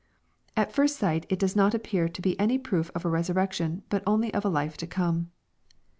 [0.57, 4.01] At first sight it does not appear to be any proof of a resurrection, but
[4.07, 5.29] only of a life to come.